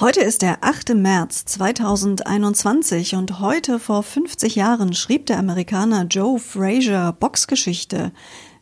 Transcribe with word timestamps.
Heute 0.00 0.20
ist 0.22 0.40
der 0.40 0.64
8. 0.64 0.94
März 0.94 1.44
2021 1.44 3.14
und 3.14 3.40
heute 3.40 3.78
vor 3.78 4.02
50 4.02 4.56
Jahren 4.56 4.94
schrieb 4.94 5.26
der 5.26 5.38
Amerikaner 5.38 6.06
Joe 6.06 6.38
Frazier 6.38 7.14
Boxgeschichte. 7.20 8.10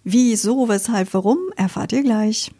Wieso, 0.02 0.68
weshalb, 0.68 1.14
warum, 1.14 1.38
erfahrt 1.56 1.92
ihr 1.92 2.02
gleich. 2.02 2.50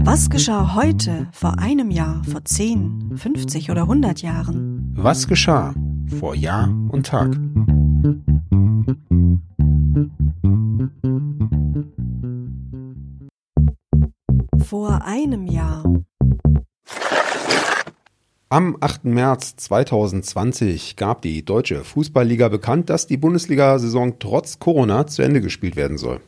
Was 0.00 0.28
geschah 0.28 0.74
heute, 0.74 1.28
vor 1.32 1.60
einem 1.60 1.90
Jahr, 1.90 2.24
vor 2.24 2.44
10, 2.44 3.12
50 3.16 3.70
oder 3.70 3.82
100 3.82 4.20
Jahren? 4.20 4.92
Was 4.96 5.28
geschah 5.28 5.72
vor 6.18 6.34
Jahr 6.34 6.68
und 6.90 7.06
Tag? 7.06 7.38
Vor 14.98 15.06
einem 15.06 15.46
Jahr. 15.46 15.84
Am 18.48 18.76
8. 18.80 19.04
März 19.04 19.54
2020 19.54 20.96
gab 20.96 21.22
die 21.22 21.44
Deutsche 21.44 21.84
Fußballliga 21.84 22.48
bekannt, 22.48 22.90
dass 22.90 23.06
die 23.06 23.16
Bundesliga-Saison 23.16 24.18
trotz 24.18 24.58
Corona 24.58 25.06
zu 25.06 25.22
Ende 25.22 25.40
gespielt 25.40 25.76
werden 25.76 25.98
soll. 25.98 26.20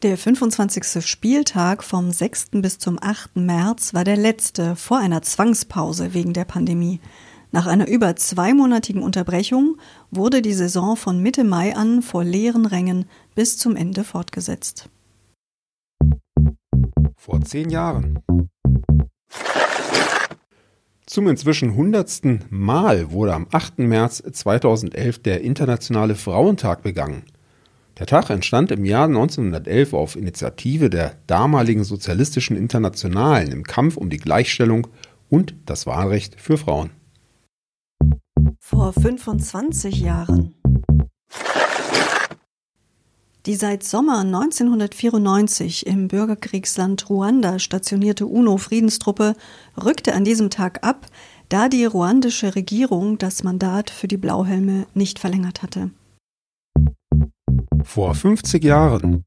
Der 0.00 0.16
25. 0.16 1.04
Spieltag 1.06 1.84
vom 1.84 2.10
6. 2.10 2.52
bis 2.62 2.78
zum 2.78 2.98
8. 2.98 3.36
März 3.36 3.92
war 3.92 4.04
der 4.04 4.16
letzte 4.16 4.74
vor 4.74 4.96
einer 4.96 5.20
Zwangspause 5.20 6.14
wegen 6.14 6.32
der 6.32 6.46
Pandemie. 6.46 6.98
Nach 7.50 7.66
einer 7.66 7.88
über 7.88 8.16
zweimonatigen 8.16 9.02
Unterbrechung 9.02 9.76
wurde 10.10 10.40
die 10.40 10.54
Saison 10.54 10.96
von 10.96 11.20
Mitte 11.20 11.44
Mai 11.44 11.76
an 11.76 12.00
vor 12.00 12.24
leeren 12.24 12.64
Rängen 12.64 13.04
bis 13.34 13.58
zum 13.58 13.76
Ende 13.76 14.02
fortgesetzt. 14.02 14.88
Vor 17.24 17.40
zehn 17.42 17.70
Jahren. 17.70 18.18
Zum 21.06 21.28
inzwischen 21.28 21.76
hundertsten 21.76 22.40
Mal 22.50 23.12
wurde 23.12 23.32
am 23.34 23.46
8. 23.52 23.78
März 23.78 24.24
2011 24.32 25.22
der 25.22 25.42
Internationale 25.42 26.16
Frauentag 26.16 26.82
begangen. 26.82 27.22
Der 28.00 28.06
Tag 28.06 28.28
entstand 28.30 28.72
im 28.72 28.84
Jahr 28.84 29.04
1911 29.04 29.94
auf 29.94 30.16
Initiative 30.16 30.90
der 30.90 31.14
damaligen 31.28 31.84
Sozialistischen 31.84 32.56
Internationalen 32.56 33.52
im 33.52 33.62
Kampf 33.62 33.96
um 33.96 34.10
die 34.10 34.18
Gleichstellung 34.18 34.88
und 35.30 35.54
das 35.64 35.86
Wahlrecht 35.86 36.40
für 36.40 36.58
Frauen. 36.58 36.90
Vor 38.58 38.92
25 38.92 40.00
Jahren. 40.00 40.56
Die 43.44 43.56
seit 43.56 43.82
Sommer 43.82 44.20
1994 44.20 45.84
im 45.88 46.06
Bürgerkriegsland 46.06 47.10
Ruanda 47.10 47.58
stationierte 47.58 48.26
UNO-Friedenstruppe 48.26 49.34
rückte 49.82 50.14
an 50.14 50.24
diesem 50.24 50.48
Tag 50.48 50.86
ab, 50.86 51.06
da 51.48 51.68
die 51.68 51.84
ruandische 51.84 52.54
Regierung 52.54 53.18
das 53.18 53.42
Mandat 53.42 53.90
für 53.90 54.06
die 54.06 54.16
Blauhelme 54.16 54.86
nicht 54.94 55.18
verlängert 55.18 55.62
hatte. 55.62 55.90
Vor 57.82 58.14
50 58.14 58.62
Jahren. 58.62 59.24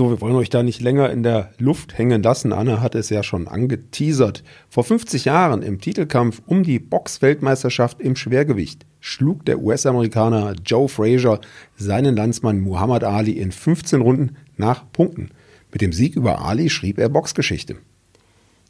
So, 0.00 0.08
wir 0.08 0.22
wollen 0.22 0.36
euch 0.36 0.48
da 0.48 0.62
nicht 0.62 0.80
länger 0.80 1.10
in 1.10 1.22
der 1.22 1.50
Luft 1.58 1.98
hängen 1.98 2.22
lassen. 2.22 2.54
Anne 2.54 2.80
hat 2.80 2.94
es 2.94 3.10
ja 3.10 3.22
schon 3.22 3.46
angeteasert. 3.46 4.42
Vor 4.70 4.82
50 4.82 5.26
Jahren 5.26 5.60
im 5.60 5.78
Titelkampf 5.78 6.40
um 6.46 6.62
die 6.62 6.78
Boxweltmeisterschaft 6.78 8.00
im 8.00 8.16
Schwergewicht 8.16 8.86
schlug 9.00 9.44
der 9.44 9.60
US-Amerikaner 9.60 10.54
Joe 10.64 10.88
Frazier 10.88 11.38
seinen 11.76 12.16
Landsmann 12.16 12.60
Muhammad 12.60 13.04
Ali 13.04 13.32
in 13.32 13.52
15 13.52 14.00
Runden 14.00 14.36
nach 14.56 14.90
Punkten. 14.90 15.32
Mit 15.70 15.82
dem 15.82 15.92
Sieg 15.92 16.16
über 16.16 16.46
Ali 16.46 16.70
schrieb 16.70 16.98
er 16.98 17.10
Boxgeschichte. 17.10 17.76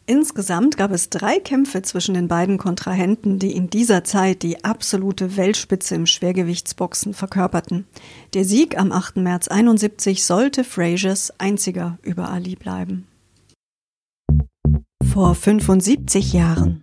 Insgesamt 0.06 0.76
gab 0.76 0.90
es 0.90 1.08
drei 1.08 1.38
Kämpfe 1.38 1.82
zwischen 1.82 2.14
den 2.14 2.26
beiden 2.26 2.58
Kontrahenten, 2.58 3.38
die 3.38 3.54
in 3.54 3.70
dieser 3.70 4.02
Zeit 4.02 4.42
die 4.42 4.64
absolute 4.64 5.36
Weltspitze 5.36 5.94
im 5.94 6.06
Schwergewichtsboxen 6.06 7.14
verkörperten. 7.14 7.86
Der 8.34 8.44
Sieg 8.44 8.78
am 8.78 8.92
8. 8.92 9.18
März 9.18 9.48
71 9.48 10.24
sollte 10.24 10.64
Fraziers 10.64 11.32
einziger 11.38 11.98
über 12.02 12.28
Ali 12.28 12.56
bleiben. 12.56 13.06
Vor 15.12 15.34
75 15.34 16.32
Jahren. 16.32 16.82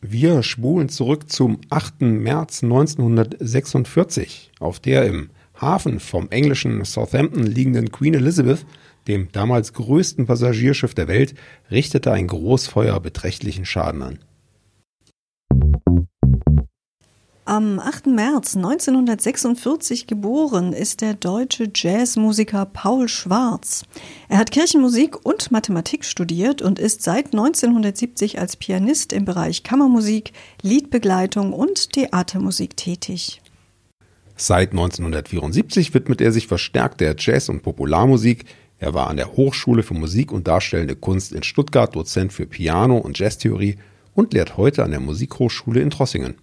Wir 0.00 0.42
spulen 0.42 0.88
zurück 0.88 1.30
zum 1.30 1.60
8. 1.70 2.02
März 2.02 2.62
1946, 2.64 4.50
auf 4.58 4.80
der 4.80 5.06
im 5.06 5.30
Hafen 5.54 6.00
vom 6.00 6.28
englischen 6.30 6.84
Southampton 6.84 7.44
liegenden 7.44 7.92
Queen 7.92 8.14
Elizabeth, 8.14 8.66
dem 9.08 9.30
damals 9.32 9.72
größten 9.72 10.26
Passagierschiff 10.26 10.94
der 10.94 11.08
Welt, 11.08 11.34
richtete 11.70 12.12
ein 12.12 12.26
Großfeuer 12.26 13.00
beträchtlichen 13.00 13.64
Schaden 13.64 14.02
an. 14.02 14.18
Am 17.44 17.80
8. 17.80 18.06
März 18.06 18.54
1946 18.54 20.06
geboren 20.06 20.72
ist 20.72 21.00
der 21.00 21.14
deutsche 21.14 21.68
Jazzmusiker 21.74 22.66
Paul 22.66 23.08
Schwarz. 23.08 23.82
Er 24.28 24.38
hat 24.38 24.52
Kirchenmusik 24.52 25.26
und 25.26 25.50
Mathematik 25.50 26.04
studiert 26.04 26.62
und 26.62 26.78
ist 26.78 27.02
seit 27.02 27.26
1970 27.26 28.38
als 28.38 28.56
Pianist 28.56 29.12
im 29.12 29.24
Bereich 29.24 29.64
Kammermusik, 29.64 30.32
Liedbegleitung 30.62 31.52
und 31.52 31.92
Theatermusik 31.92 32.76
tätig. 32.76 33.42
Seit 34.36 34.70
1974 34.70 35.94
widmet 35.94 36.20
er 36.20 36.30
sich 36.30 36.46
verstärkt 36.46 37.00
der 37.00 37.16
Jazz- 37.18 37.48
und 37.48 37.62
Popularmusik. 37.62 38.44
Er 38.82 38.94
war 38.94 39.06
an 39.06 39.16
der 39.16 39.36
Hochschule 39.36 39.84
für 39.84 39.94
Musik 39.94 40.32
und 40.32 40.48
Darstellende 40.48 40.96
Kunst 40.96 41.30
in 41.30 41.44
Stuttgart 41.44 41.94
Dozent 41.94 42.32
für 42.32 42.46
Piano 42.46 42.98
und 42.98 43.16
Jazztheorie 43.16 43.76
und 44.12 44.34
lehrt 44.34 44.56
heute 44.56 44.82
an 44.82 44.90
der 44.90 44.98
Musikhochschule 44.98 45.80
in 45.80 45.90
Trossingen. 45.90 46.34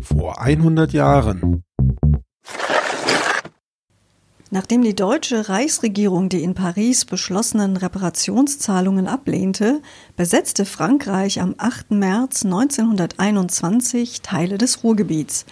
Vor 0.00 0.40
100 0.40 0.92
Jahren. 0.92 1.64
Nachdem 4.52 4.82
die 4.82 4.94
deutsche 4.94 5.48
Reichsregierung 5.48 6.28
die 6.28 6.44
in 6.44 6.54
Paris 6.54 7.04
beschlossenen 7.04 7.76
Reparationszahlungen 7.76 9.08
ablehnte, 9.08 9.82
besetzte 10.14 10.64
Frankreich 10.64 11.40
am 11.40 11.56
8. 11.58 11.90
März 11.90 12.44
1921 12.44 14.22
Teile 14.22 14.58
des 14.58 14.84
Ruhrgebiets. 14.84 15.44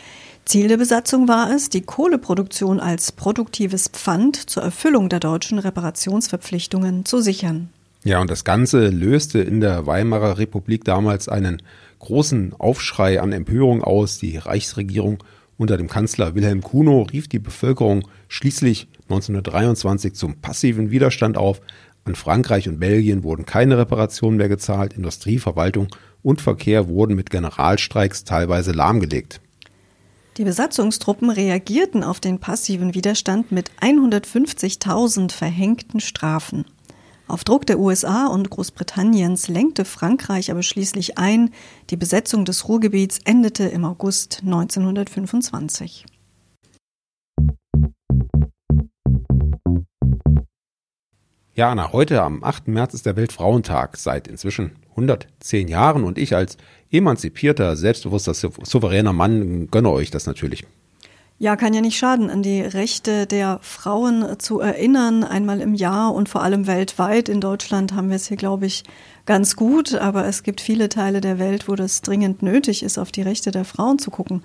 Ziel 0.44 0.68
der 0.68 0.76
Besatzung 0.76 1.26
war 1.26 1.50
es, 1.50 1.70
die 1.70 1.80
Kohleproduktion 1.80 2.78
als 2.78 3.12
produktives 3.12 3.88
Pfand 3.88 4.36
zur 4.36 4.62
Erfüllung 4.62 5.08
der 5.08 5.20
deutschen 5.20 5.58
Reparationsverpflichtungen 5.58 7.06
zu 7.06 7.20
sichern. 7.20 7.70
Ja, 8.04 8.20
und 8.20 8.30
das 8.30 8.44
Ganze 8.44 8.88
löste 8.88 9.38
in 9.38 9.62
der 9.62 9.86
Weimarer 9.86 10.36
Republik 10.36 10.84
damals 10.84 11.28
einen 11.30 11.62
großen 12.00 12.52
Aufschrei 12.58 13.22
an 13.22 13.32
Empörung 13.32 13.82
aus. 13.82 14.18
Die 14.18 14.36
Reichsregierung 14.36 15.24
unter 15.56 15.78
dem 15.78 15.88
Kanzler 15.88 16.34
Wilhelm 16.34 16.60
Kuno 16.60 17.02
rief 17.02 17.28
die 17.28 17.38
Bevölkerung 17.38 18.06
schließlich 18.28 18.88
1923 19.04 20.14
zum 20.14 20.36
passiven 20.36 20.90
Widerstand 20.90 21.38
auf. 21.38 21.62
An 22.04 22.14
Frankreich 22.14 22.68
und 22.68 22.80
Belgien 22.80 23.22
wurden 23.22 23.46
keine 23.46 23.78
Reparationen 23.78 24.36
mehr 24.36 24.50
gezahlt. 24.50 24.92
Industrie, 24.92 25.38
Verwaltung 25.38 25.88
und 26.22 26.42
Verkehr 26.42 26.88
wurden 26.88 27.16
mit 27.16 27.30
Generalstreiks 27.30 28.24
teilweise 28.24 28.72
lahmgelegt. 28.72 29.40
Die 30.36 30.44
Besatzungstruppen 30.44 31.30
reagierten 31.30 32.02
auf 32.02 32.18
den 32.18 32.40
passiven 32.40 32.94
Widerstand 32.94 33.52
mit 33.52 33.70
150.000 33.80 35.30
verhängten 35.30 36.00
Strafen. 36.00 36.64
Auf 37.28 37.44
Druck 37.44 37.66
der 37.66 37.78
USA 37.78 38.26
und 38.26 38.50
Großbritanniens 38.50 39.48
lenkte 39.48 39.84
Frankreich 39.84 40.50
aber 40.50 40.62
schließlich 40.62 41.18
ein, 41.18 41.50
die 41.90 41.96
Besetzung 41.96 42.44
des 42.44 42.68
Ruhrgebiets 42.68 43.20
endete 43.24 43.64
im 43.64 43.84
August 43.84 44.40
1925. 44.44 46.04
Ja, 51.56 51.70
Anna, 51.70 51.92
heute 51.92 52.20
am 52.20 52.42
8. 52.42 52.66
März 52.66 52.94
ist 52.94 53.06
der 53.06 53.14
Weltfrauentag 53.14 53.96
seit 53.96 54.26
inzwischen 54.26 54.72
110 54.90 55.68
Jahren 55.68 56.02
und 56.02 56.18
ich 56.18 56.34
als 56.34 56.56
emanzipierter, 56.90 57.76
selbstbewusster, 57.76 58.34
souveräner 58.34 59.12
Mann 59.12 59.68
gönne 59.70 59.90
euch 59.90 60.10
das 60.10 60.26
natürlich. 60.26 60.64
Ja, 61.38 61.56
kann 61.56 61.74
ja 61.74 61.80
nicht 61.80 61.98
schaden, 61.98 62.30
an 62.30 62.44
die 62.44 62.60
Rechte 62.60 63.26
der 63.26 63.58
Frauen 63.60 64.38
zu 64.38 64.60
erinnern, 64.60 65.24
einmal 65.24 65.60
im 65.60 65.74
Jahr 65.74 66.14
und 66.14 66.28
vor 66.28 66.44
allem 66.44 66.68
weltweit. 66.68 67.28
In 67.28 67.40
Deutschland 67.40 67.92
haben 67.92 68.08
wir 68.08 68.16
es 68.16 68.28
hier, 68.28 68.36
glaube 68.36 68.66
ich, 68.66 68.84
ganz 69.26 69.56
gut, 69.56 69.96
aber 69.96 70.26
es 70.26 70.44
gibt 70.44 70.60
viele 70.60 70.88
Teile 70.88 71.20
der 71.20 71.40
Welt, 71.40 71.68
wo 71.68 71.74
das 71.74 72.02
dringend 72.02 72.42
nötig 72.42 72.84
ist, 72.84 72.98
auf 72.98 73.10
die 73.10 73.22
Rechte 73.22 73.50
der 73.50 73.64
Frauen 73.64 73.98
zu 73.98 74.12
gucken. 74.12 74.44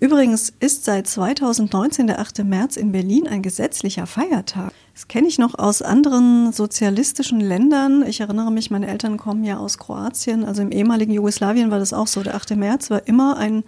Übrigens 0.00 0.50
ist 0.60 0.84
seit 0.84 1.06
2019 1.08 2.06
der 2.06 2.20
8. 2.20 2.42
März 2.44 2.78
in 2.78 2.90
Berlin 2.90 3.28
ein 3.28 3.42
gesetzlicher 3.42 4.06
Feiertag. 4.06 4.72
Das 4.94 5.08
kenne 5.08 5.28
ich 5.28 5.38
noch 5.38 5.58
aus 5.58 5.82
anderen 5.82 6.52
sozialistischen 6.52 7.40
Ländern. 7.40 8.02
Ich 8.06 8.20
erinnere 8.20 8.50
mich, 8.50 8.70
meine 8.70 8.86
Eltern 8.86 9.18
kommen 9.18 9.44
ja 9.44 9.58
aus 9.58 9.76
Kroatien, 9.76 10.44
also 10.44 10.62
im 10.62 10.72
ehemaligen 10.72 11.12
Jugoslawien 11.12 11.70
war 11.70 11.78
das 11.78 11.92
auch 11.92 12.06
so. 12.06 12.22
Der 12.22 12.34
8. 12.34 12.56
März 12.56 12.88
war 12.88 13.06
immer 13.06 13.36
ein 13.36 13.62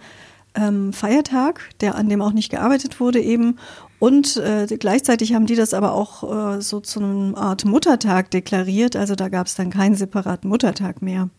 ähm, 0.55 0.93
Feiertag, 0.93 1.61
der 1.81 1.95
an 1.95 2.09
dem 2.09 2.21
auch 2.21 2.33
nicht 2.33 2.49
gearbeitet 2.49 2.99
wurde 2.99 3.19
eben. 3.19 3.57
Und 3.99 4.37
äh, 4.37 4.67
gleichzeitig 4.77 5.33
haben 5.33 5.45
die 5.45 5.55
das 5.55 5.73
aber 5.73 5.93
auch 5.93 6.57
äh, 6.57 6.61
so 6.61 6.79
zu 6.79 6.99
einer 6.99 7.37
Art 7.37 7.65
Muttertag 7.65 8.31
deklariert. 8.31 8.95
Also 8.95 9.15
da 9.15 9.29
gab 9.29 9.47
es 9.47 9.55
dann 9.55 9.69
keinen 9.69 9.95
separaten 9.95 10.49
Muttertag 10.49 11.01
mehr. 11.01 11.29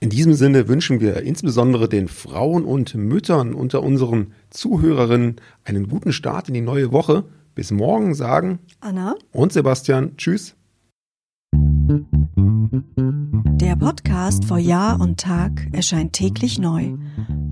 In 0.00 0.10
diesem 0.10 0.34
Sinne 0.34 0.68
wünschen 0.68 1.00
wir 1.00 1.22
insbesondere 1.22 1.88
den 1.88 2.08
Frauen 2.08 2.64
und 2.64 2.94
Müttern 2.94 3.54
unter 3.54 3.82
unseren 3.82 4.34
Zuhörerinnen 4.50 5.36
einen 5.64 5.88
guten 5.88 6.12
Start 6.12 6.48
in 6.48 6.54
die 6.54 6.60
neue 6.60 6.92
Woche. 6.92 7.24
Bis 7.54 7.70
morgen 7.70 8.14
sagen 8.14 8.58
Anna 8.80 9.14
und 9.32 9.52
Sebastian 9.52 10.16
Tschüss. 10.16 10.56
Der 13.60 13.76
Podcast 13.76 14.44
vor 14.44 14.58
Jahr 14.58 15.00
und 15.00 15.20
Tag 15.20 15.68
erscheint 15.72 16.12
täglich 16.12 16.58
neu. 16.58 16.94